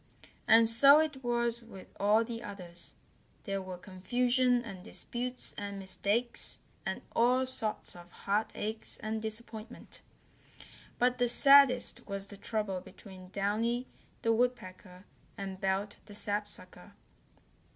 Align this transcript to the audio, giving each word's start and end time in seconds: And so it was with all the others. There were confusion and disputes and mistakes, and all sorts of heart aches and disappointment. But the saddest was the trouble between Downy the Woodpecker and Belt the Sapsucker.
And 0.47 0.67
so 0.67 0.99
it 0.99 1.23
was 1.23 1.61
with 1.61 1.85
all 1.99 2.23
the 2.23 2.41
others. 2.41 2.95
There 3.43 3.61
were 3.61 3.77
confusion 3.77 4.63
and 4.65 4.83
disputes 4.83 5.53
and 5.59 5.77
mistakes, 5.77 6.57
and 6.87 7.03
all 7.15 7.45
sorts 7.45 7.95
of 7.95 8.09
heart 8.09 8.49
aches 8.55 8.97
and 8.97 9.21
disappointment. 9.21 10.01
But 10.97 11.19
the 11.19 11.29
saddest 11.29 12.07
was 12.07 12.25
the 12.25 12.37
trouble 12.37 12.81
between 12.81 13.29
Downy 13.29 13.85
the 14.23 14.33
Woodpecker 14.33 15.05
and 15.37 15.61
Belt 15.61 15.97
the 16.07 16.15
Sapsucker. 16.15 16.93